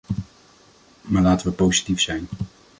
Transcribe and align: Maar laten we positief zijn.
Maar 1.01 1.21
laten 1.21 1.47
we 1.47 1.53
positief 1.53 1.99
zijn. 2.01 2.27